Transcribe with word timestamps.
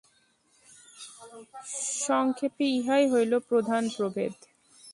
সংক্ষেপে 2.05 2.65
ইহাই 2.77 3.03
হইল 3.13 3.33
প্রধান 3.49 3.83
প্রভেদ। 3.97 4.33